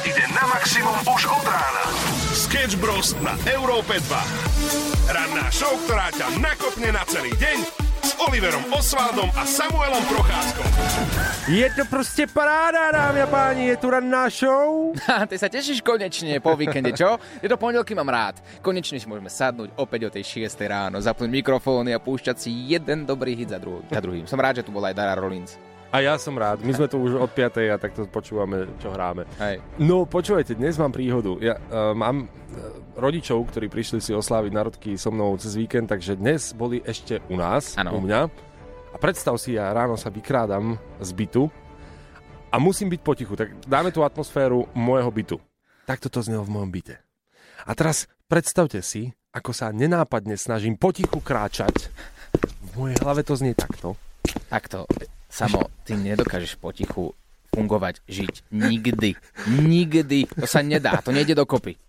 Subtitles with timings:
[0.00, 1.84] ide na maximum už od rána.
[2.32, 3.12] Sketch Bros.
[3.20, 5.12] na Európe 2.
[5.12, 7.58] Ranná show, ktorá ťa nakopne na celý deň
[8.02, 10.66] s Oliverom Osvaldom a Samuelom Procházkom.
[11.52, 14.96] Je to proste paráda, dámy a páni, je tu ranná show.
[15.30, 17.20] Ty sa tešíš konečne po víkende, čo?
[17.44, 18.40] Je to pondelky, mám rád.
[18.64, 23.04] Konečne si môžeme sadnúť opäť o tej 6 ráno, zapnúť mikrofóny a púšťať si jeden
[23.04, 24.24] dobrý hit za, druhý, za druhým.
[24.24, 25.71] Som rád, že tu bola aj Dara Rollins.
[25.92, 26.64] A ja som rád.
[26.64, 27.68] My sme tu už od 5.
[27.68, 29.28] a takto počúvame, čo hráme.
[29.36, 29.60] Hej.
[29.76, 31.36] No, počúvajte, dnes mám príhodu.
[31.36, 32.28] Ja uh, mám uh,
[32.96, 37.36] rodičov, ktorí prišli si osláviť narodky so mnou cez víkend, takže dnes boli ešte u
[37.36, 37.92] nás, Áno.
[37.92, 38.20] u mňa.
[38.92, 41.52] A predstav si, ja ráno sa vykrádam z bytu
[42.48, 43.36] a musím byť potichu.
[43.36, 45.36] Tak dáme tú atmosféru môjho bytu.
[45.84, 47.04] Takto to znelo v mojom byte.
[47.68, 51.92] A teraz predstavte si, ako sa nenápadne snažím potichu kráčať.
[52.64, 53.92] V mojej hlave to znie takto.
[54.48, 54.88] Takto,
[55.32, 57.16] Samo, ty nedokážeš potichu
[57.56, 58.52] fungovať, žiť.
[58.52, 59.16] Nikdy.
[59.48, 60.28] Nikdy.
[60.36, 61.80] To sa nedá, to nejde dokopy.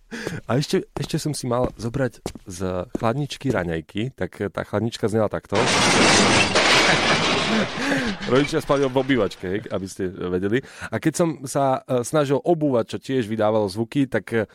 [0.48, 5.60] A ešte, ešte som si mal zobrať z chladničky raňajky, tak tá chladnička znela takto.
[8.32, 10.64] Rodičia spali v obývačke, aby ste vedeli.
[10.90, 14.48] A keď som sa e, snažil obúvať, čo tiež vydávalo zvuky, tak e,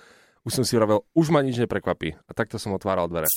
[0.49, 2.17] už som si vravel, už ma nič neprekvapí.
[2.17, 3.29] A takto som otváral dvere.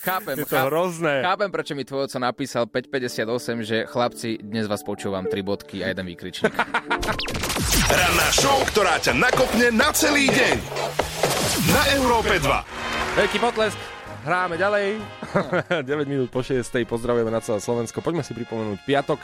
[0.00, 1.22] Chápem, Je to hrozné.
[1.22, 5.92] chápem, prečo mi tvoj oco napísal 558, že chlapci, dnes vás počúvam, tri bodky a
[5.92, 6.52] jeden výkričník.
[7.92, 10.56] Ranná show, ktorá ťa nakopne na celý deň.
[11.68, 13.20] Na Európe 2.
[13.20, 13.76] Veľký potlesk.
[14.22, 15.02] Hráme ďalej.
[15.84, 16.62] 9 minút po 6.
[16.86, 18.00] Pozdravujeme na celé Slovensko.
[18.00, 19.20] Poďme si pripomenúť piatok.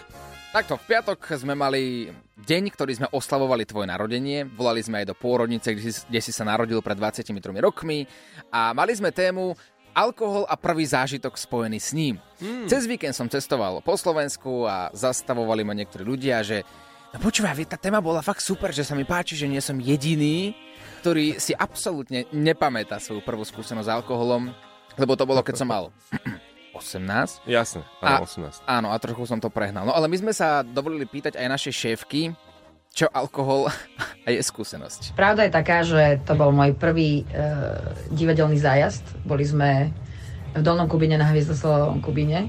[0.58, 2.10] Takto, v piatok sme mali
[2.42, 4.42] deň, ktorý sme oslavovali tvoje narodenie.
[4.42, 7.30] Volali sme aj do pôrodnice, kde si, kde si sa narodil pred 23
[7.62, 8.10] rokmi.
[8.50, 9.54] A mali sme tému
[9.94, 12.18] alkohol a prvý zážitok spojený s ním.
[12.42, 12.66] Hmm.
[12.66, 16.66] Cez víkend som cestoval po Slovensku a zastavovali ma niektorí ľudia, že
[17.14, 20.58] no počúvaj, tá téma bola fakt super, že sa mi páči, že nie som jediný,
[21.06, 24.50] ktorý si absolútne nepamätá svoju prvú skúsenosť s alkoholom,
[24.98, 25.94] lebo to bolo, keď som mal
[26.78, 27.44] 18.
[27.44, 28.62] Jasne, áno, 18.
[28.64, 29.84] Áno, a trochu som to prehnal.
[29.84, 32.32] No ale my sme sa dovolili pýtať aj našej šéfky,
[32.98, 33.70] čo alkohol
[34.26, 35.14] a je skúsenosť.
[35.14, 37.44] Pravda je taká, že to bol môj prvý e,
[38.10, 39.04] divadelný zájazd.
[39.22, 39.94] Boli sme
[40.56, 42.48] v Dolnom Kubine na Hviezdoslovom Kubine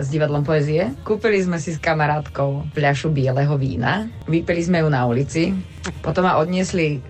[0.00, 0.94] s divadlom poezie.
[1.04, 4.08] Kúpili sme si s kamarátkou fľašu bieleho vína.
[4.24, 5.52] Vypili sme ju na ulici.
[6.00, 7.04] Potom ma odniesli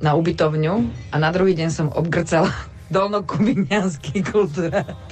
[0.00, 0.74] na ubytovňu
[1.12, 2.52] a na druhý deň som obgrcala
[2.94, 5.09] dolnokubinianský kultúrák.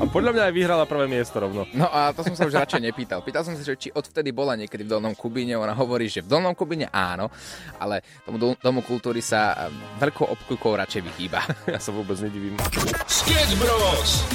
[0.00, 1.64] A podľa mňa aj vyhrala prvé miesto rovno.
[1.72, 3.24] No a to som sa už radšej nepýtal.
[3.24, 5.56] Pýtal som sa, že či odvtedy bola niekedy v Dolnom Kubine.
[5.56, 7.32] Ona hovorí, že v Dolnom Kubine áno,
[7.80, 11.40] ale tomu domu kultúry sa eh, veľkou obkľukou radšej vyhýba.
[11.72, 12.58] Ja sa vôbec nedivím.
[13.08, 14.28] Sketch Bros.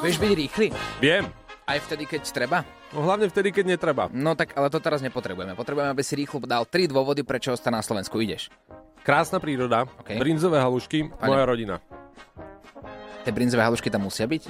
[0.00, 0.66] Vieš byť rýchly?
[1.00, 1.28] Viem.
[1.68, 2.66] Aj vtedy, keď treba?
[2.90, 4.10] No hlavne vtedy, keď netreba.
[4.10, 5.54] No tak, ale to teraz nepotrebujeme.
[5.54, 8.50] Potrebujeme, aby si rýchlo dal tri dôvody, prečo ostať na Slovensku ideš.
[9.00, 10.20] Krásna príroda, OK.
[10.20, 11.76] brinzové halušky, moja rodina.
[13.20, 14.42] Tie brinzové halušky tam musia byť?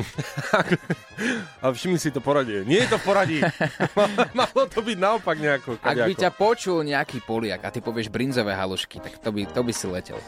[1.62, 2.62] A všimni si to poradie.
[2.62, 3.38] Nie je to v poradí.
[4.38, 5.82] Malo to byť naopak nejako.
[5.82, 9.60] Ak by ťa počul nejaký Poliak a ty povieš brinzové halušky, tak to by, to
[9.66, 10.22] by si letel.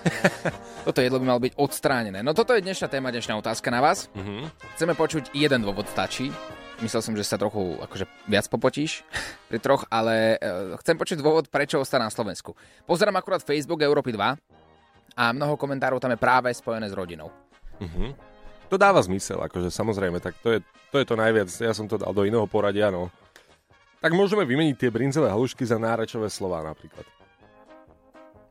[0.82, 2.18] toto jedlo by malo byť odstránené.
[2.26, 4.10] No toto je dnešná téma, dnešná otázka na vás.
[4.18, 4.50] Mhm.
[4.74, 6.34] Chceme počuť jeden dôvod stačí.
[6.82, 9.06] Myslel som, že sa trochu akože viac popotíš
[9.50, 12.58] pri troch, ale e, chcem počuť dôvod, prečo ostať na Slovensku.
[12.84, 14.18] Pozerám akurát Facebook Európy 2
[15.14, 17.30] a mnoho komentárov tam je práve spojené s rodinou.
[18.72, 21.48] To dáva zmysel, akože samozrejme, tak to je, to je to najviac.
[21.60, 23.12] Ja som to dal do iného poradia, no.
[24.02, 27.06] Tak môžeme vymeniť tie brinzové halušky za nárečové slova napríklad.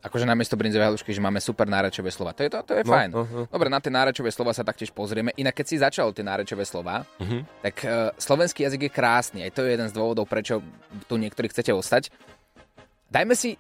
[0.02, 2.34] Akože namiesto brinzové halušky, že máme super nárečové slova.
[2.34, 3.10] To je, to, to je No, fajn.
[3.10, 3.42] no, no.
[3.46, 5.30] Dobre, na tie nárečové slova sa taktiež pozrieme.
[5.36, 7.38] Inak keď si začal tie nárečové slova, Mhm.
[7.62, 9.40] tak uh, slovenský jazyk je krásny.
[9.46, 10.66] Aj to je jeden z dôvodov, prečo
[11.06, 12.10] tu niektorí chcete ostať.
[13.08, 13.54] Dajme si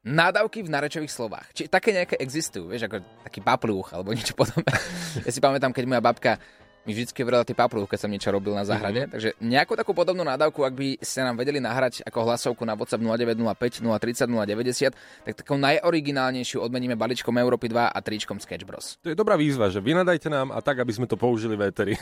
[0.00, 1.44] nádavky v nárečových slovách.
[1.52, 4.64] Či také nejaké existujú, vieš, ako taký paplúch alebo niečo podobné.
[5.26, 6.38] ja si pamätám, keď moja babka
[6.88, 9.06] mi vždy vrela tie paplúch, keď som niečo robil na záhrade.
[9.06, 9.10] Mhm.
[9.12, 13.04] Takže nejakú takú podobnú nádavku, ak by ste nám vedeli nahrať ako hlasovku na WhatsApp
[13.04, 18.96] 0905 030 090, tak takou najoriginálnejšiu odmeníme balíčkom Európy 2 a tričkom Sketch Bros.
[19.04, 21.94] To je dobrá výzva, že vynadajte nám a tak, aby sme to použili v éteri.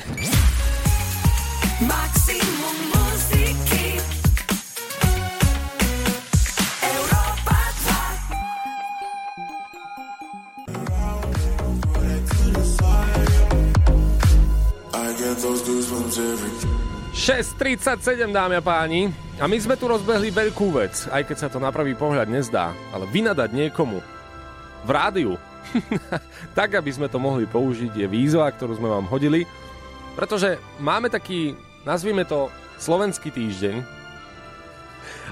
[17.38, 19.14] 6.37, dámy a páni.
[19.38, 22.75] A my sme tu rozbehli veľkú vec, aj keď sa to na prvý pohľad nezdá.
[22.90, 24.02] Ale vynadať niekomu
[24.82, 25.38] v rádiu,
[26.58, 29.46] tak aby sme to mohli použiť, je výzva, ktorú sme vám hodili.
[30.19, 31.55] Pretože máme taký,
[31.87, 32.50] nazvime to,
[32.82, 33.87] slovenský týždeň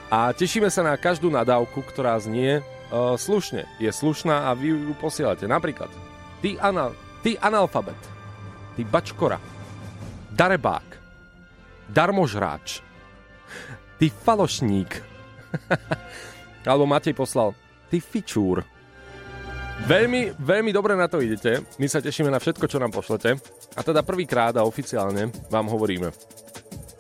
[0.07, 3.67] a tešíme sa na každú nadávku, ktorá znie uh, slušne.
[3.83, 5.51] Je slušná a vy ju posielate.
[5.51, 5.91] Napríklad,
[6.39, 6.95] ty, anal,
[7.27, 7.99] ty analfabet,
[8.79, 9.43] ty bačkora,
[10.31, 10.96] darebák,
[11.89, 12.83] darmožráč,
[13.99, 14.91] ty falošník.
[16.69, 17.55] Alebo Matej poslal,
[17.89, 18.67] ty fičúr.
[19.87, 21.61] Veľmi, veľmi dobre na to idete.
[21.77, 23.37] My sa tešíme na všetko, čo nám pošlete.
[23.77, 26.09] A teda prvýkrát a oficiálne vám hovoríme.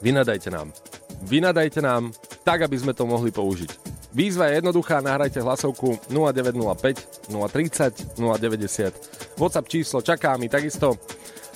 [0.04, 0.76] Vynadajte nám.
[1.24, 2.12] Vynadajte nám
[2.44, 3.96] tak, aby sme to mohli použiť.
[4.16, 9.36] Výzva je jednoduchá, nahrajte hlasovku 0905 030 090.
[9.40, 10.96] WhatsApp číslo čaká mi takisto.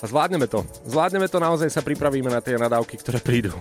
[0.01, 0.65] Zvládneme to.
[0.89, 3.53] Zvládneme to, naozaj sa pripravíme na tie nadávky, ktoré prídu.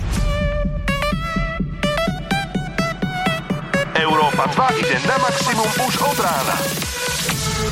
[3.93, 6.57] Európa 2 ide na maximum už od rána.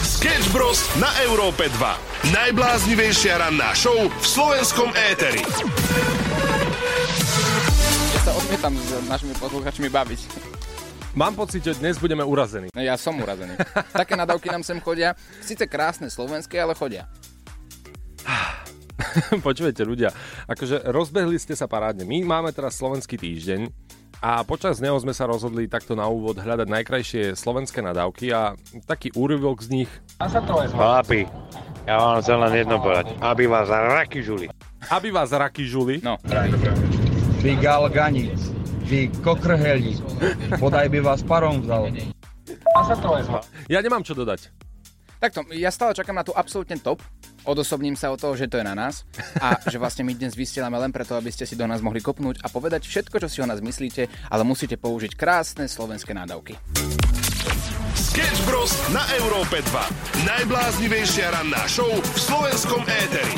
[0.05, 0.85] Sketch Bros.
[1.01, 2.29] na Európe 2.
[2.29, 5.41] Najbláznivejšia ranná show v slovenskom éteri.
[8.13, 10.21] Ja sa odmietam s našimi posluchačmi baviť.
[11.17, 12.69] Mám pocit, že dnes budeme urazení.
[12.77, 13.57] No ja som urazený.
[13.97, 15.17] Také nadávky nám sem chodia.
[15.41, 17.09] Sice krásne slovenské, ale chodia.
[19.47, 20.11] Počujete ľudia,
[20.47, 22.03] akože rozbehli ste sa parádne.
[22.05, 23.71] My máme teraz slovenský týždeň
[24.19, 29.15] a počas neho sme sa rozhodli takto na úvod hľadať najkrajšie slovenské nadávky a taký
[29.15, 29.91] úryvok z nich,
[30.75, 31.23] Chlapi,
[31.87, 33.07] ja vám chcem len jedno povedať.
[33.23, 34.47] Aby vás raky žuli.
[34.91, 36.03] aby vás raky žuli.
[36.03, 36.19] No,
[37.39, 38.35] Vy galganic,
[38.83, 39.95] vy kokrheli,
[40.59, 41.87] podaj by vás parom vzal.
[43.71, 44.51] Ja nemám čo dodať.
[45.23, 46.99] takto, ja stále čakám na tú absolútne top.
[47.49, 49.09] Odosobním sa od toho, že to je na nás
[49.41, 52.45] a že vlastne my dnes vysielame len preto, aby ste si do nás mohli kopnúť
[52.45, 56.61] a povedať všetko, čo si o nás myslíte, ale musíte použiť krásne slovenské nádavky.
[57.97, 58.69] Sketch Bros.
[58.93, 60.29] na Európe 2.
[60.29, 63.33] Najbláznivejšia ranná show v slovenskom éteri.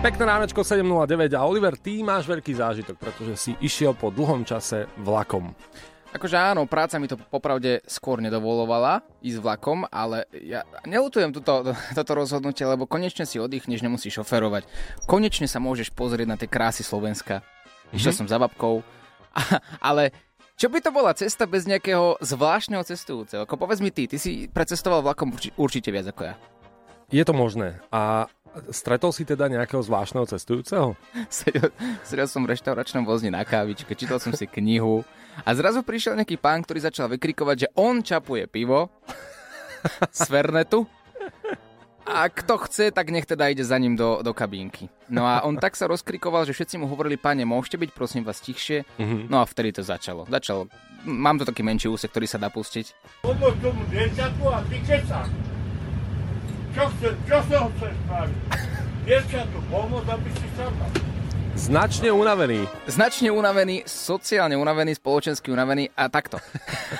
[0.00, 4.86] Pekné ránečko 7.09 a Oliver, ty máš veľký zážitok, pretože si išiel po dlhom čase
[5.02, 5.52] vlakom.
[6.10, 12.12] Akože áno, práca mi to popravde skôr nedovolovala ísť vlakom, ale ja nelutujem toto, toto
[12.18, 14.66] rozhodnutie, lebo konečne si oddychneš, nemusíš šoferovať.
[15.06, 17.46] Konečne sa môžeš pozrieť na tie krásy Slovenska.
[17.94, 18.82] Išiel som za babkou,
[19.78, 20.10] ale
[20.58, 23.48] čo by to bola cesta bez nejakého zvláštneho cestujúceho?
[23.48, 26.34] Ako povedz mi ty, ty si precestoval vlakom urči- určite viac ako ja.
[27.10, 27.82] Je to možné.
[27.90, 28.30] A
[28.74, 30.98] stretol si teda nejakého zvláštneho cestujúceho?
[31.32, 31.70] Sedel,
[32.02, 35.06] sedel som v reštauračnom vozni na kávičke, čítal som si knihu
[35.46, 38.90] a zrazu prišiel nejaký pán, ktorý začal vykrikovať, že on čapuje pivo
[40.10, 40.84] z Fernetu
[42.10, 44.90] a kto chce, tak nech teda ide za ním do, do kabínky.
[45.06, 48.42] No a on tak sa rozkrikoval, že všetci mu hovorili, pane, môžete byť prosím vás
[48.42, 48.82] tichšie?
[49.30, 50.26] No a vtedy to začalo.
[50.26, 50.66] Začalo.
[51.06, 52.92] Mám tu taký menší úsek, ktorý sa dá pustiť.
[53.22, 53.86] Pomôž tomu
[54.50, 55.49] a ty kecáš.
[56.70, 58.38] Čo, chce, čo sa ho chceš spraviť?
[59.02, 60.86] Dievčatku pomôcť, aby si sadla.
[61.58, 62.62] Značne unavený.
[62.86, 66.38] Značne unavený, sociálne unavený, spoločensky unavený a takto.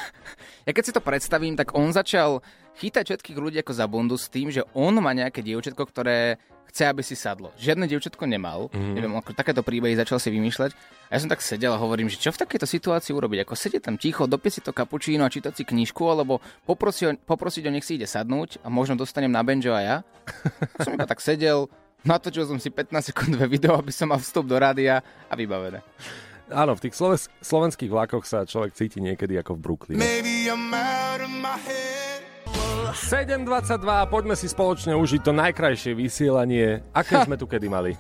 [0.67, 2.43] ja keď si to predstavím, tak on začal
[2.83, 6.87] chytať všetkých ľudí ako za bundu s tým, že on má nejaké dievčatko, ktoré chce,
[6.87, 7.51] aby si sadlo.
[7.59, 8.71] Žiadne dievčatko nemal.
[8.71, 8.95] Mm.
[8.95, 10.71] Neviem, ako takéto príbehy začal si vymýšľať.
[11.11, 13.43] A ja som tak sedel a hovorím, že čo v takejto situácii urobiť?
[13.43, 17.11] Ako sedieť tam ticho, dopiť si to kapučíno a čítať si knižku, alebo poprosiť ho,
[17.19, 19.97] poprosiť ho, nech si ide sadnúť a možno dostanem na benjo a ja.
[20.87, 21.67] som iba tak sedel,
[22.07, 25.83] natočil som si 15 sekundové video, aby som mal vstup do rádia a vybavené.
[26.51, 26.99] Áno, v tých
[27.47, 30.03] slovenských vlakoch sa človek cíti niekedy ako v Brooklyne.
[32.93, 37.93] 7.22, poďme si spoločne užiť to najkrajšie vysielanie, aké sme tu kedy mali.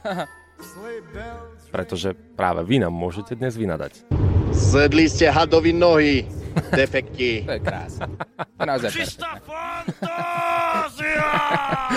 [1.70, 4.04] Pretože práve vy nám môžete dnes vynadať.
[4.50, 6.26] Zedli ste hadovi nohy,
[6.74, 7.42] defekti.
[8.60, 11.28] To je naozaj Čistá fantázia!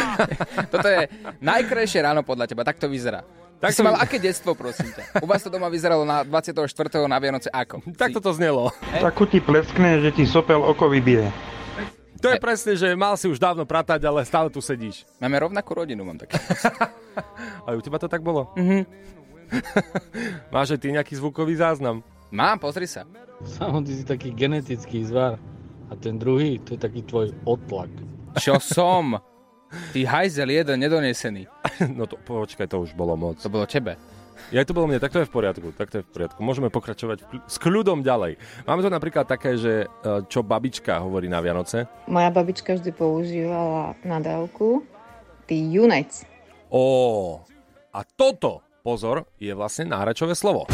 [0.74, 1.12] Toto je
[1.44, 3.20] najkrajšie ráno podľa teba, tak to vyzerá.
[3.60, 5.24] Tak Tak si mal aké detstvo, prosím ťa?
[5.24, 6.68] U vás to doma vyzeralo na 24.
[7.08, 7.84] na Vianoce ako?
[7.96, 8.72] Tak toto znelo.
[8.96, 11.53] Takú ti pleskne, že ti sopel oko vybije.
[12.24, 15.04] To je presne, že mal si už dávno pratať, ale stále tu sedíš.
[15.20, 16.40] Máme rovnakú rodinu, mám také.
[17.68, 18.48] A u teba to tak bolo?
[18.56, 18.88] Mhm.
[20.56, 22.02] Máš aj ty nejaký zvukový záznam?
[22.34, 23.06] Mám, pozri sa.
[23.46, 25.38] Samo ty si taký genetický zvar.
[25.92, 27.92] A ten druhý, to je taký tvoj otlak.
[28.40, 29.22] Čo som?
[29.94, 31.46] Ty hajzel jeden nedonesený.
[31.98, 33.42] No to počkaj, to už bolo moc.
[33.42, 33.98] To bolo tebe.
[34.54, 36.38] Ja to bolo mne, tak to je v poriadku, tak to je v poriadku.
[36.40, 38.38] Môžeme pokračovať v kľu- s kľudom ďalej.
[38.64, 39.88] Máme tu napríklad také, že e,
[40.30, 41.90] čo babička hovorí na Vianoce.
[42.06, 44.86] Moja babička vždy používala nadávku
[45.44, 46.22] Ty junec.
[46.70, 47.42] Ó,
[47.90, 50.70] a toto, pozor, je vlastne náračové slovo.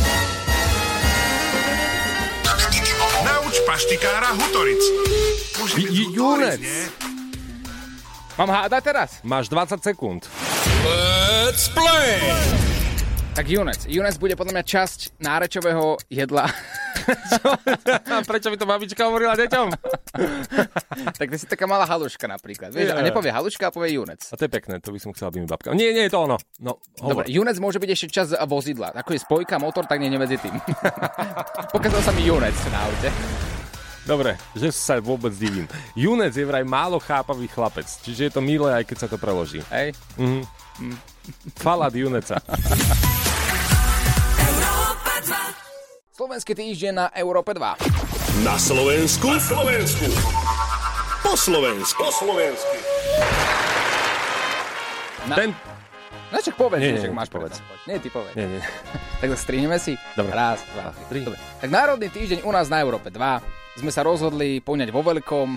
[3.20, 4.84] Nauč paštikára Hutoric.
[5.74, 6.60] J- junec.
[6.60, 6.84] nie?
[8.36, 9.10] Mám hádať teraz?
[9.24, 10.28] Máš 20 sekúnd.
[10.84, 12.79] Let's play!
[13.40, 13.88] Tak Junec.
[13.88, 16.52] Junec bude podľa mňa časť nárečového jedla.
[18.36, 19.68] Prečo by to babička hovorila deťom?
[21.24, 22.76] tak to si taká malá haluška napríklad.
[22.76, 24.28] Vieš, a nepovie haluška, a povie junec.
[24.28, 25.72] A to je pekné, to by som chcel, aby mi babka...
[25.72, 26.36] Nie, nie, je to ono.
[26.60, 27.24] No, hovor.
[27.24, 28.92] Dobre, junec môže byť ešte čas vozidla.
[28.92, 30.60] Ako je spojka, motor, tak nie je medzi tým.
[31.80, 33.08] Pokazal sa mi junec na aute.
[34.04, 35.64] Dobre, že sa vôbec divím.
[35.96, 39.64] Junec je vraj málo chápavý chlapec, čiže je to milé, aj keď sa to preloží.
[39.72, 39.96] Hej.
[40.20, 40.44] Mhm.
[41.56, 42.36] Falát Juneca.
[46.20, 47.80] Slovenský týždeň na Európe 2.
[48.44, 49.32] Na Slovensku.
[49.32, 50.04] Na Slovensku.
[51.24, 51.96] Po Slovensku.
[51.96, 52.76] Po Slovensku.
[55.32, 55.36] Na...
[55.40, 55.56] Ten...
[56.28, 57.64] No čak povedz, Nie, nie, však nie, máš povedz.
[57.88, 58.36] Nie, ty povedz.
[58.36, 58.60] Nie, nie.
[59.24, 59.96] Tak strihneme si.
[60.20, 60.36] Dobre.
[60.36, 61.24] Raz, dva, tri.
[61.24, 61.40] Dobre.
[61.40, 65.56] Tak Národný týždeň u nás na Európe 2 sme sa rozhodli poňať vo veľkom.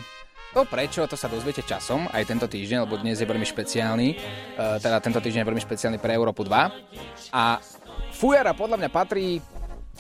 [0.55, 4.09] To prečo, to sa dozviete časom, aj tento týždeň, lebo dnes je veľmi špeciálny.
[4.55, 7.35] Uh, teda tento týždeň je veľmi špeciálny pre Európu 2.
[7.35, 7.59] A
[8.15, 9.43] fujara podľa mňa patrí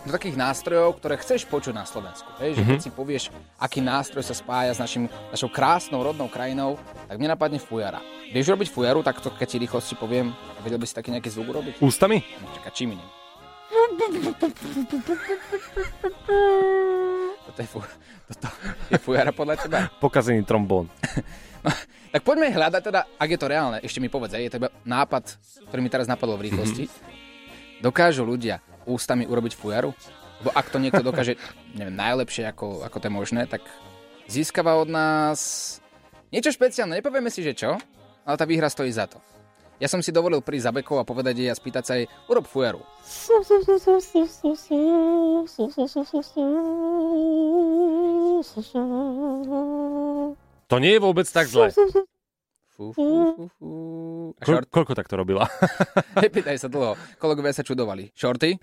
[0.02, 2.26] do takých nástrojov, ktoré chceš počuť na Slovensku.
[2.38, 2.84] Hej, že keď Mhm.
[2.84, 6.74] si povieš, aký nástroj sa spája s našim, našou krásnou rodnou krajinou,
[7.06, 8.02] tak mne napadne fujara.
[8.32, 11.52] Vieš robiť fujaru, tak to keď ti rýchlosti poviem, vedel by si taký nejaký zvuk
[11.52, 11.74] urobiť?
[11.78, 12.24] Ústami?
[12.40, 13.08] No, čaká, čím iným.
[17.46, 17.78] Toto je, fu...
[18.26, 18.48] Toto
[18.88, 19.78] je fujara podľa teba?
[20.04, 20.88] Pokazený trombón.
[22.12, 25.32] Tak poďme hľadať teda, ak je to reálne, ešte mi povedz, je to iba nápad,
[25.64, 26.84] ktorý mi teraz napadol v rýchlosti.
[27.80, 29.90] Dokážu ľudia ústami urobiť fujaru?
[30.42, 31.38] Lebo ak to niekto dokáže,
[31.78, 33.62] neviem, najlepšie, ako, ako to je možné, tak
[34.26, 35.78] získava od nás
[36.34, 36.98] niečo špeciálne.
[36.98, 37.78] Nepovieme si, že čo,
[38.26, 39.22] ale tá výhra stojí za to.
[39.82, 42.46] Ja som si dovolil prísť za Bekou a povedať jej a spýtať sa jej, urob
[42.46, 42.86] fujaru.
[50.70, 51.74] To nie je vôbec tak zle.
[52.72, 53.04] Fú, fú,
[53.36, 53.68] fú, fú.
[54.32, 54.66] A Ko- šort?
[54.72, 55.44] koľko tak to robila?
[56.24, 56.96] Nepýtaj sa dlho.
[57.20, 58.08] Kolegovia sa čudovali.
[58.16, 58.56] Šorty?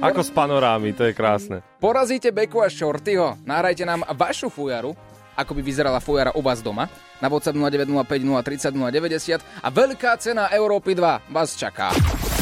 [0.00, 1.62] Ako z panorámy, to je krásne.
[1.78, 3.38] Porazíte Beku a Shortyho.
[3.42, 4.92] Nahrajte nám vašu fujaru,
[5.34, 6.90] ako by vyzerala fujara u vás doma.
[7.22, 11.94] Na WhatsApp 0905 030 090 a veľká cena Európy 2 vás čaká.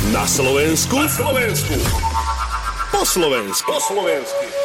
[0.08, 0.96] Na Slovensku.
[0.96, 1.76] Na Slovensku.
[2.90, 3.68] Po Slovensku.
[3.68, 4.61] Po Slovensku.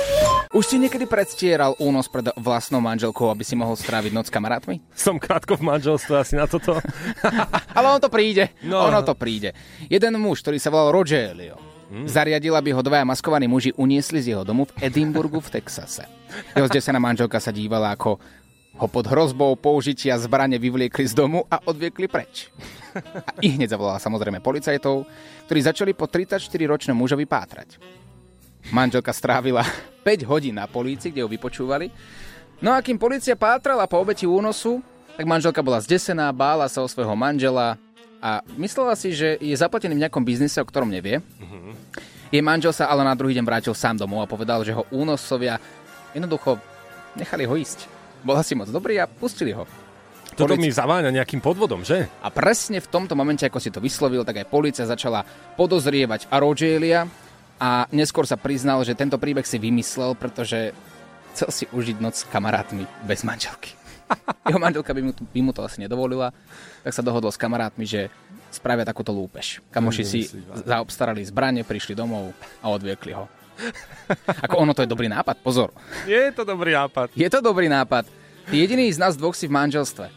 [0.56, 4.80] Už si niekedy predstieral únos pred vlastnou manželkou, aby si mohol stráviť noc s kamarátmi?
[4.96, 6.80] Som krátko v manželstve asi na toto.
[7.77, 8.56] Ale ono to príde.
[8.63, 8.88] No.
[8.88, 9.51] Ono to príde.
[9.92, 12.04] Jeden muž, ktorý sa volal Rogelio, Hmm.
[12.04, 16.04] zariadil, aby ho dvaja maskovaní muži uniesli z jeho domu v Edimburgu v Texase.
[16.51, 18.20] Jeho zdesená manželka sa dívala, ako
[18.75, 22.51] ho pod hrozbou použitia zbrane vyvliekli z domu a odviekli preč.
[23.24, 25.08] A i hneď zavolala samozrejme policajtov,
[25.48, 27.80] ktorí začali po 34-ročnom mužovi pátrať.
[28.71, 29.63] Manželka strávila
[30.07, 31.91] 5 hodín na polícii, kde ho vypočúvali.
[32.57, 34.81] No a kým policia pátrala po obeti únosu,
[35.13, 37.77] tak manželka bola zdesená, bála sa o svojho manžela
[38.17, 41.21] a myslela si, že je zaplatený v nejakom biznise, o ktorom nevie.
[42.33, 45.62] Jej manžel sa ale na druhý deň vrátil sám domov a povedal, že ho únosovia
[46.17, 46.57] jednoducho
[47.13, 47.86] nechali ho ísť.
[48.25, 49.69] Bol asi moc dobrý a pustili ho.
[50.33, 52.09] Toto Polici- mi zaváňa nejakým podvodom, že?
[52.21, 55.25] A presne v tomto momente, ako si to vyslovil, tak aj policia začala
[55.57, 57.09] podozrievať Arogelia
[57.57, 60.73] a neskôr sa priznal, že tento príbeh si vymyslel, pretože
[61.33, 63.73] chcel si užiť noc s kamarátmi bez manželky.
[64.49, 66.31] Jeho manželka by mu, by mu to asi nedovolila,
[66.85, 68.07] tak sa dohodol s kamarátmi, že
[68.53, 69.59] spravia takúto lúpež.
[69.69, 70.19] Kamoši si
[70.63, 72.31] zaobstarali zbranie, prišli domov
[72.63, 73.27] a odviekli ho.
[74.45, 75.73] Ako ono to je dobrý nápad, pozor.
[76.05, 77.11] Je to dobrý nápad.
[77.17, 78.05] Je to dobrý nápad.
[78.47, 80.07] Ty jediný z nás dvoch si v manželstve.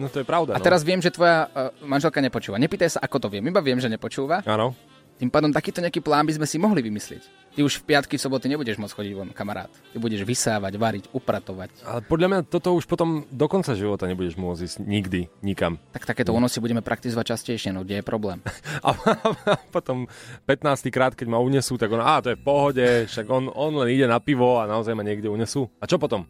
[0.00, 0.56] No to je pravda.
[0.56, 0.64] A no.
[0.64, 2.56] teraz viem, že tvoja uh, manželka nepočúva.
[2.56, 3.44] Nepýtaj sa, ako to viem.
[3.44, 4.40] Iba viem, že nepočúva.
[4.48, 4.72] Áno.
[5.20, 7.52] Tým pádom takýto nejaký plán by sme si mohli vymyslieť.
[7.52, 9.68] Ty už v piatky, v soboty nebudeš môcť chodiť von, kamarát.
[9.68, 11.84] Ty budeš vysávať, variť, upratovať.
[11.84, 15.76] Ale podľa mňa toto už potom do konca života nebudeš môcť ísť nikdy, nikam.
[15.92, 18.40] Tak takéto únosy budeme praktizovať častejšie, no kde je problém?
[18.80, 18.96] A,
[19.52, 20.08] a potom
[20.48, 20.88] 15.
[20.88, 23.92] krát, keď ma unesú, tak on, á, to je v pohode, však on, on len
[23.92, 25.68] ide na pivo a naozaj ma niekde unesú.
[25.82, 26.24] A čo potom?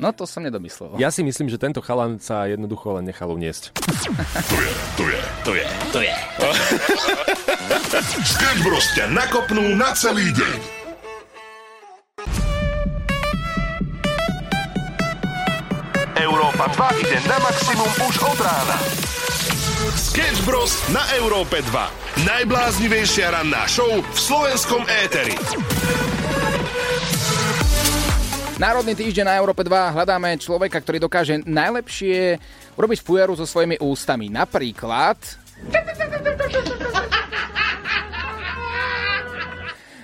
[0.00, 0.96] No to som nedomyslel.
[0.96, 3.76] Ja si myslím, že tento chalan sa jednoducho len nechal uniesť.
[4.96, 6.14] To je, to je, to je.
[8.24, 10.58] Sketch Bros ťa nakopnú na celý deň.
[16.16, 16.64] Európa
[16.96, 18.76] 2 ide na maximum už od rána.
[20.00, 22.24] Sketch Bros na Európe 2.
[22.24, 25.36] Najbláznivejšia ranná show v slovenskom éteri.
[28.60, 32.36] Národný týždeň na Európe 2 hľadáme človeka, ktorý dokáže najlepšie
[32.76, 34.28] urobiť fujaru so svojimi ústami.
[34.28, 35.16] Napríklad...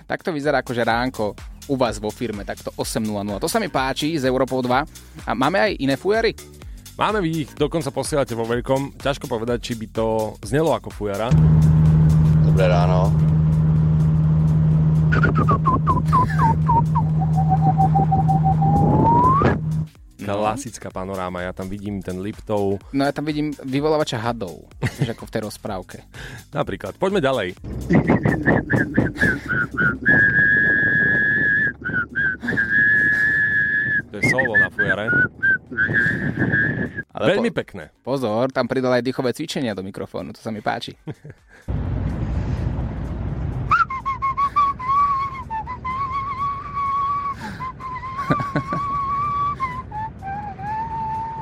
[0.08, 1.36] Takto vyzerá akože ránko
[1.68, 3.36] u vás vo firme, takto 8.00.
[3.36, 5.28] To sa mi páči z Európou 2.
[5.28, 6.32] A máme aj iné fujary?
[6.96, 8.96] Máme vy ich, dokonca posielate vo veľkom.
[8.96, 11.28] Ťažko povedať, či by to znelo ako fujara.
[12.40, 13.12] Dobré ráno.
[20.26, 22.82] Klasická panoráma, ja tam vidím ten Liptov.
[22.90, 24.66] No ja tam vidím vyvolávača hadov,
[24.98, 25.96] že ako v tej rozprávke.
[26.56, 26.98] Napríklad.
[26.98, 27.48] Poďme ďalej.
[34.10, 35.06] To je solo na fujare.
[37.12, 37.84] Ale Veľmi po- pekné.
[38.00, 40.94] Pozor, tam pridal aj dýchové cvičenia do mikrofónu, to sa mi páči.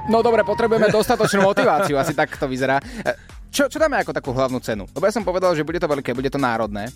[0.05, 2.77] No dobre, potrebujeme dostatočnú motiváciu, asi tak to vyzerá.
[2.77, 3.17] E,
[3.49, 4.85] Čo, čo dáme ako takú hlavnú cenu?
[4.93, 6.91] Lebo ja som povedal, že bude to veľké, bude to národné.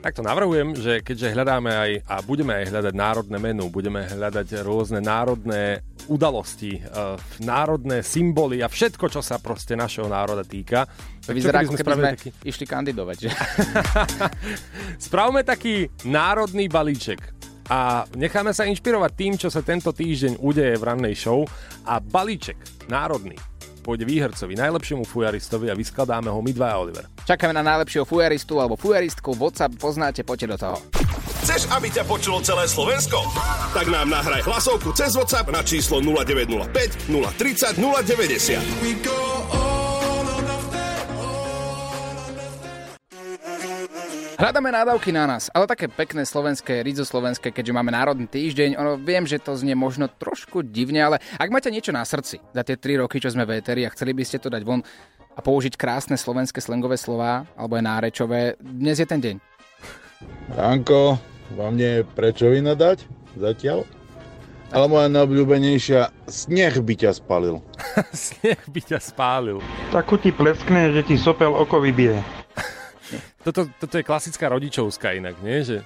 [0.00, 5.04] Takto navrhujem, že keďže hľadáme aj a budeme aj hľadať národné menu, budeme hľadať rôzne
[5.04, 10.88] národné udalosti, eh, národné symboly a všetko, čo sa proste našeho národa týka.
[11.28, 13.30] To tak vyzerá, ako keby sme taký, išli kandidovať, že?
[15.06, 17.20] spravme taký národný balíček
[17.70, 21.46] a necháme sa inšpirovať tým, čo sa tento týždeň udeje v rannej show
[21.86, 22.58] a balíček
[22.90, 23.38] národný
[23.80, 27.08] pôjde výhercovi, najlepšiemu fujaristovi a vyskladáme ho my dva Oliver.
[27.24, 29.32] Čakáme na najlepšieho fujaristu alebo fujaristku.
[29.34, 30.76] WhatsApp poznáte, poďte do toho.
[31.40, 33.24] Chceš, aby ťa počulo celé Slovensko?
[33.72, 39.59] Tak nám nahraj hlasovku cez WhatsApp na číslo 0905 030 090.
[44.40, 48.72] Hľadáme nádavky na nás, ale také pekné slovenské, rizoslovenské, keďže máme národný týždeň.
[48.80, 52.64] Ono, viem, že to znie možno trošku divne, ale ak máte niečo na srdci za
[52.64, 54.80] tie 3 roky, čo sme v éteri a chceli by ste to dať von
[55.36, 59.36] a použiť krásne slovenské slangové slová, alebo aj nárečové, dnes je ten deň.
[60.56, 61.20] Ranko,
[61.52, 63.04] vám nie je prečo vína dať
[63.36, 63.84] zatiaľ?
[64.72, 67.60] Ale moja najobľúbenejšia, sneh by ťa spalil.
[68.16, 69.60] Sneh by ťa spálil.
[69.92, 72.39] Takú ti pleskne, že ti sopel oko vybije.
[73.40, 75.64] Toto, toto je klasická rodičovská inak, nie?
[75.64, 75.80] Že...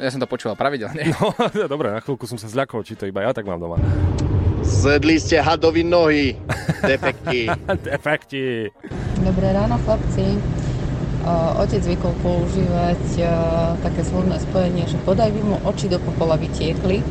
[0.00, 1.12] Ja som to počúval pravidelne.
[1.12, 1.36] No,
[1.72, 3.76] dobre, na chvíľku som sa zľakol, či to iba ja tak mám doma.
[4.64, 6.32] Zedli ste hadovi nohy.
[6.80, 7.44] Defekti.
[7.86, 8.72] Defekti.
[9.20, 10.40] Dobré ráno, chlapci.
[11.22, 13.30] O, otec zvykol používať o,
[13.84, 17.04] také slovné spojenie, že podaj by mu oči do popola vytiekli.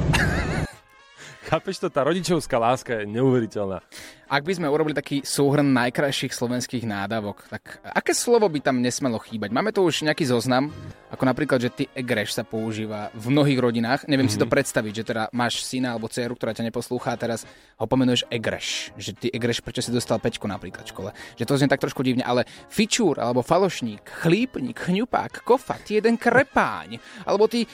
[1.52, 1.92] Chápeš to?
[1.92, 3.84] Tá rodičovská láska je neuveriteľná.
[4.32, 9.20] Ak by sme urobili taký súhrn najkrajších slovenských nádavok, tak aké slovo by tam nesmelo
[9.20, 9.52] chýbať?
[9.52, 10.72] Máme tu už nejaký zoznam,
[11.12, 14.08] ako napríklad, že ty egreš sa používa v mnohých rodinách.
[14.08, 14.40] Neviem mm-hmm.
[14.40, 17.44] si to predstaviť, že teda máš syna alebo dceru, ktorá ťa neposlúchá a teraz
[17.76, 18.96] ho pomenuješ egreš.
[18.96, 21.10] Že ty egreš, prečo si dostal peťku napríklad v škole.
[21.36, 26.16] Že to znie tak trošku divne, ale fičúr alebo falošník, chlípnik, chňupák, kofa, ty jeden
[26.16, 26.96] krepáň,
[27.28, 27.68] alebo ty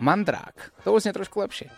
[0.00, 0.54] mandrák.
[0.86, 1.70] To už znie trošku lepšie.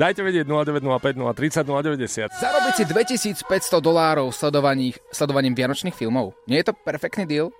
[0.00, 2.32] Dajte vedieť 0905 030 090.
[2.32, 3.44] Zarobiť si 2500
[3.84, 6.32] dolárov sledovaní, sledovaním vianočných filmov.
[6.48, 7.52] Nie je to perfektný deal?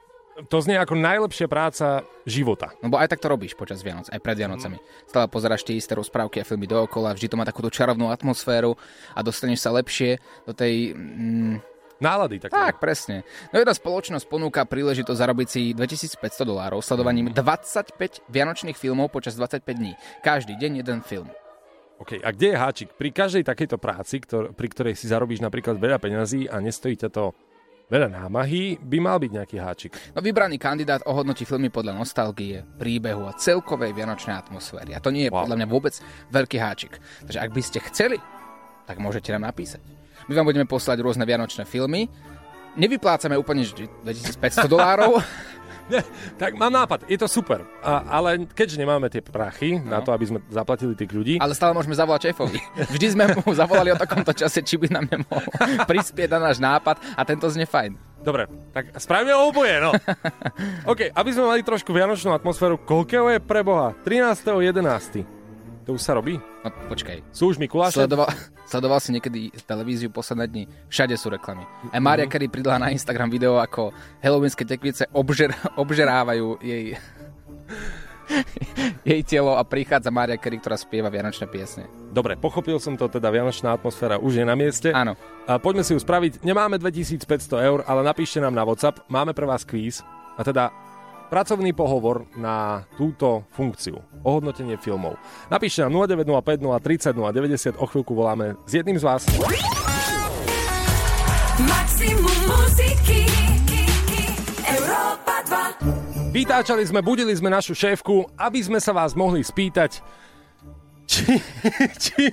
[0.48, 2.72] To znie ako najlepšia práca života.
[2.80, 4.80] No bo aj tak to robíš počas Vianoc, aj pred Vianocami.
[5.04, 8.72] Stále pozeráš tie isté rozprávky a filmy dookola, vždy to má takúto čarovnú atmosféru
[9.12, 10.16] a dostaneš sa lepšie
[10.48, 10.96] do tej...
[10.96, 11.60] Mm,
[12.00, 12.56] Nálady také.
[12.56, 13.28] tak, presne.
[13.52, 19.62] No jedna spoločnosť ponúka príležitosť zarobiť si 2500 dolárov sledovaním 25 vianočných filmov počas 25
[19.76, 19.92] dní.
[20.24, 21.28] Každý deň jeden film.
[22.00, 22.88] OK, a kde je háčik?
[22.96, 27.12] Pri každej takejto práci, ktor- pri ktorej si zarobíš napríklad veľa peňazí a nestojí ťa
[27.12, 27.36] to
[27.92, 29.92] veľa námahy, by mal byť nejaký háčik.
[30.16, 34.96] No vybraný kandidát ohodnotí filmy podľa nostalgie, príbehu a celkovej vianočnej atmosféry.
[34.96, 35.44] A to nie je wow.
[35.44, 35.94] podľa mňa vôbec
[36.32, 36.96] veľký háčik.
[37.28, 38.16] Takže ak by ste chceli,
[38.88, 39.99] tak môžete nám napísať.
[40.30, 42.06] My vám budeme poslať rôzne vianočné filmy.
[42.78, 45.18] Nevyplácame úplne vždy 2500 dolárov,
[45.90, 46.06] Ne,
[46.38, 47.66] tak mám nápad, je to super.
[47.82, 49.90] A, ale keďže nemáme tie prachy no.
[49.90, 52.62] na to, aby sme zaplatili tých ľudí, ale stále môžeme zavolať šéfovi.
[52.94, 55.42] Vždy sme mu zavolali o takomto čase, či by nám nemohol
[55.90, 58.22] prispieť na náš nápad a tento znie fajn.
[58.22, 59.90] Dobre, tak spravíme oboje, no.
[60.86, 63.90] OK, aby sme mali trošku vianočnú atmosféru, koľkého je pre Boha?
[64.06, 65.39] 13.11.
[65.90, 66.38] To už sa robí?
[66.38, 67.34] No počkaj.
[67.34, 67.98] Sú už Mikuláše?
[67.98, 68.30] Sledoval,
[68.70, 70.64] sledoval si niekedy televíziu posledné dni?
[70.86, 71.66] Všade sú reklamy.
[71.90, 73.90] Aj Mária Carey pridala na Instagram video, ako
[74.22, 76.94] halloweenské tekvice obžer, obžerávajú jej,
[79.10, 81.90] jej telo a prichádza Mária Carey, ktorá spieva vianočné piesne.
[82.14, 84.94] Dobre, pochopil som to, teda vianočná atmosféra už je na mieste.
[84.94, 85.18] Áno.
[85.50, 86.46] A poďme si ju spraviť.
[86.46, 87.26] Nemáme 2500
[87.66, 89.02] eur, ale napíšte nám na WhatsApp.
[89.10, 90.06] Máme pre vás kvíz.
[90.38, 90.70] A teda
[91.30, 94.02] pracovný pohovor na túto funkciu.
[94.26, 95.14] Ohodnotenie filmov.
[95.46, 99.22] Napíšte nám 0905 030 090, o chvíľku voláme s jedným z vás.
[101.62, 103.30] Maximum muziky
[104.66, 105.46] Európa
[105.78, 110.02] 2 Vytáčali sme, budili sme našu šéfku, aby sme sa vás mohli spýtať,
[111.10, 111.26] Či,
[112.06, 112.30] či...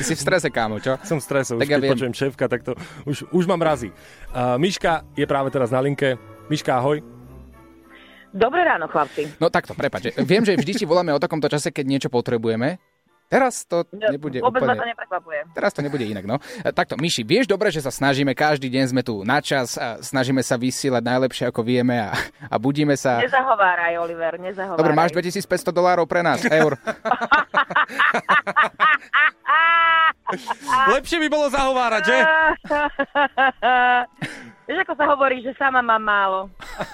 [0.00, 0.96] si v strese, kámo, čo?
[1.04, 1.92] Som v strese, už Tak ja keď viem.
[1.92, 2.72] počujem šéfka, tak to
[3.04, 3.92] už, už mám razy.
[4.32, 6.16] Uh, Miška je práve teraz na linke.
[6.48, 7.13] Miška, ahoj.
[8.34, 9.30] Dobré ráno, chlapci.
[9.38, 10.10] No takto, prepáč.
[10.26, 12.82] Viem, že vždy ti voláme o takomto čase, keď niečo potrebujeme.
[13.30, 14.76] Teraz to nebude Vôbec úplne...
[14.76, 15.48] to neprekvapuje.
[15.56, 16.36] Teraz to nebude inak, no.
[16.60, 20.42] Takto, Myši, vieš dobre, že sa snažíme, každý deň sme tu na čas a snažíme
[20.44, 22.12] sa vysielať najlepšie, ako vieme a,
[22.52, 23.24] a budíme sa...
[23.24, 24.82] Nezahováraj, Oliver, nezahováraj.
[24.82, 26.76] Dobre, máš 2500 dolárov pre nás, eur.
[30.94, 32.18] Lepšie by bolo zahovárať, že?
[34.64, 36.40] Vieš, ako sa hovorí, že sama mám málo.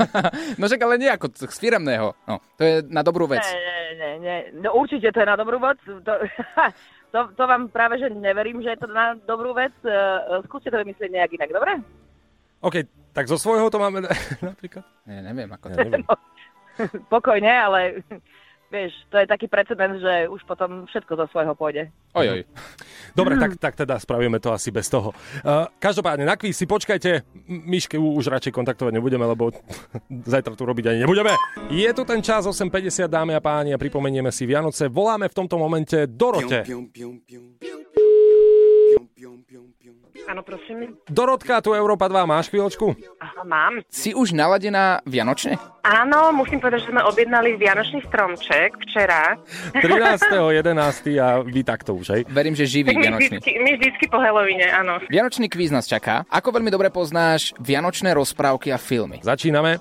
[0.59, 2.13] No však ale nie ako z firemného.
[2.27, 3.41] No, to je na dobrú vec.
[3.47, 4.37] Nie, nie, nie, nie.
[4.61, 5.79] No určite to je na dobrú vec.
[5.87, 6.13] To,
[7.15, 9.73] to, to vám práve, že neverím, že je to na dobrú vec.
[9.87, 11.79] Eh, eh, Skúste to vymyslieť nejak inak, dobre?
[12.61, 14.05] OK, tak zo svojho to máme
[14.51, 14.85] napríklad.
[15.07, 15.79] Nie, neviem, ako to.
[15.79, 16.05] Ja neviem.
[17.13, 17.81] Pokojne, ale
[18.71, 21.91] vieš, to je taký precedens, že už potom všetko zo svojho pôjde.
[22.15, 22.43] Oj, oj.
[23.13, 25.11] Dobre, tak, tak teda spravíme to asi bez toho.
[25.43, 27.27] Uh, každopádne, na kvíz si počkajte.
[27.51, 29.51] Myške už radšej kontaktovať nebudeme, lebo
[30.33, 31.35] zajtra tu robiť ani nebudeme.
[31.69, 34.87] Je tu ten čas 8.50, dámy a páni, a pripomenieme si Vianoce.
[34.87, 36.63] Voláme v tomto momente Dorote.
[40.29, 40.97] Áno, prosím.
[41.09, 42.97] Dorotka, tu Európa 2, máš chvíľočku?
[43.21, 43.85] Aha, mám.
[43.93, 45.61] Si už naladená vianočne?
[45.85, 49.37] Áno, musím povedať, že sme objednali Vianočný stromček včera.
[49.77, 51.21] 13.11.
[51.21, 52.23] a vy takto už, hej?
[52.29, 53.41] Verím, že živý my vianočný.
[53.41, 55.01] vždycky, my vždycky po Halloweene, áno.
[55.09, 56.25] Vianočný kvíz nás čaká.
[56.29, 59.21] Ako veľmi dobre poznáš vianočné rozprávky a filmy?
[59.25, 59.81] Začíname.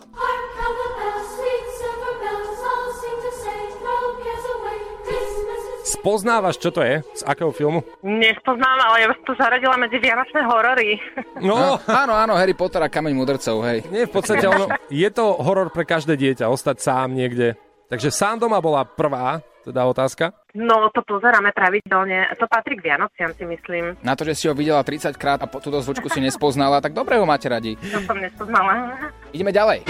[5.89, 7.01] Spoznávaš, čo to je?
[7.17, 7.81] Z akého filmu?
[8.05, 11.01] Nespoznám, ale ja by som to zaradila medzi Vianočné horory.
[11.41, 11.81] No.
[11.89, 13.81] Áno, áno, Harry Potter a Kameň mudrcov, hej.
[13.89, 17.57] Nie, v podstate ono, je to horor pre každé dieťa, ostať sám niekde.
[17.89, 20.29] Takže sám doma bola prvá, teda otázka.
[20.53, 22.29] No, to pozeráme pravidelne.
[22.37, 23.97] To patrí k Vianociam, si myslím.
[24.05, 26.93] Na to, že si ho videla 30 krát a po túto zvučku si nespoznala, tak
[26.93, 27.73] dobre ho máte radi.
[27.81, 28.93] To som nespoznala.
[29.33, 29.89] Ideme ďalej.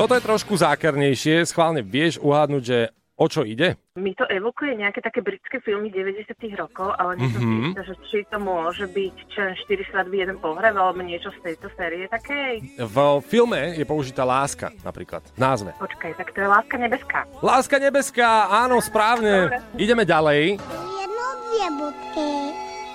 [0.00, 2.78] Toto je trošku zákernejšie, schválne vieš uhádnuť, že
[3.14, 3.76] o čo ide?
[4.00, 6.24] Mi to evokuje nejaké také britské filmy 90
[6.56, 7.52] rokov, ale nie som Mhm.
[7.52, 11.28] si istá, že či to môže byť čo len 4 svadby, jeden pohreb, alebo niečo
[11.36, 12.80] z tejto série takej.
[12.80, 15.70] V filme je použitá láska, napríklad, v názve.
[15.76, 17.18] Počkaj, tak to je Láska nebeská.
[17.44, 19.52] Láska nebeská, áno, správne.
[19.76, 20.56] Ideme ďalej.
[20.96, 22.28] Jednou dvě budky,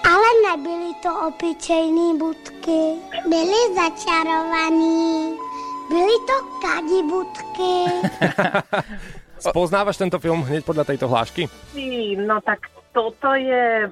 [0.10, 2.82] ale nebyly to obyčejné budky.
[3.30, 5.38] Byly začarovaný.
[5.90, 7.76] Byly to kadi budky.
[9.46, 11.46] Spoznávaš tento film hneď podľa tejto hlášky?
[12.18, 13.88] No tak toto je e,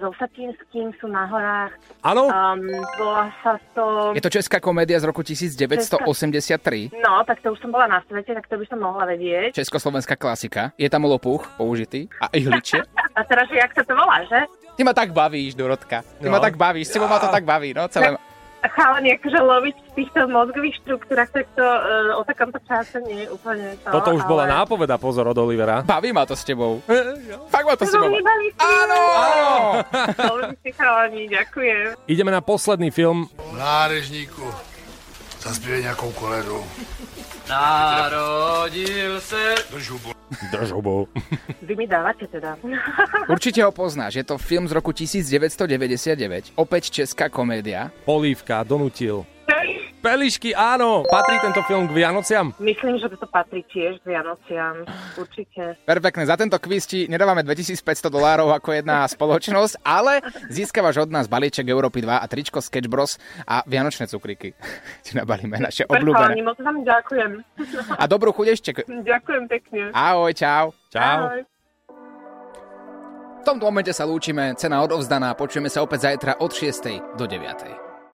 [0.00, 1.76] so Satinským, sú na horách.
[2.00, 2.32] Áno?
[2.32, 4.16] Um, volá sa to...
[4.16, 6.96] Je to česká komédia z roku 1983.
[6.96, 9.52] No, tak to už som bola na svete, tak to by som mohla vedieť.
[9.52, 10.72] Československá klasika.
[10.80, 12.80] Je tam lopuch použitý a ihličie.
[13.14, 14.42] A teraz, jak sa to volá, že?
[14.74, 16.02] Ty ma tak bavíš, Dorotka.
[16.02, 16.34] Ty No.
[16.34, 18.18] ma tak bavíš, s tebou ma to tak baví, no celé.
[18.64, 21.80] Chalani, akože loviť v týchto mozgových štruktúrach, tak to e,
[22.16, 23.92] o takomto čase nie je úplne to.
[23.92, 24.30] Toto už ale...
[24.30, 25.84] bola nápoveda, pozor od Olivera.
[25.84, 26.80] Baví ma to s tebou.
[27.52, 28.08] Fakt ma to s tebou.
[28.56, 29.00] Áno!
[29.20, 29.52] Áno!
[30.16, 31.96] Veľmi si chalani, ďakujem.
[32.08, 33.28] Ideme na posledný film.
[33.52, 34.48] Nárežníku,
[35.44, 36.64] zaspívej nejakou koledu.
[37.48, 39.54] Narodil se...
[39.70, 40.10] Drž hubu.
[40.50, 41.08] Drž hubu.
[41.62, 42.56] Vy mi dávate teda.
[43.34, 47.92] Určite ho poznáš, je to film z roku 1999, opäť česká komédia.
[48.08, 49.28] Polívka, donutil.
[50.04, 52.52] Pelišky, áno, patrí tento film k Vianociam?
[52.60, 54.84] Myslím, že to patrí tiež k Vianociam.
[55.16, 55.80] Určite.
[55.88, 60.20] Perfektne, za tento kvíz ti nedávame 2500 dolárov ako jedna spoločnosť, ale
[60.52, 63.16] získavaš od nás balíček Európy 2 a tričko Sketch Bros
[63.48, 64.52] a vianočné cukríky.
[65.08, 66.36] Ti nabalíme naše obľúbené.
[66.44, 67.40] moc vám ďakujem.
[67.96, 68.70] A dobrú chuť ešte.
[68.84, 69.88] Ďakujem pekne.
[69.96, 70.76] Ahoj, čau.
[70.92, 71.48] Ahoj.
[73.40, 77.16] V tomto momente sa lúčime, cena odovzdaná, počujeme sa opäť zajtra od 6.
[77.16, 77.93] do 9.